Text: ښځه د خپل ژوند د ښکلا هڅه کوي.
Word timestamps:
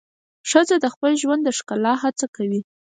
ښځه 0.49 0.75
د 0.79 0.85
خپل 0.93 1.11
ژوند 1.21 1.41
د 1.45 1.49
ښکلا 1.57 1.93
هڅه 2.03 2.25
کوي. 2.35 2.61